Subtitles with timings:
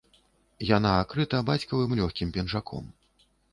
[0.77, 2.91] Яна акрыта бацькавым лёгкім пінжаком.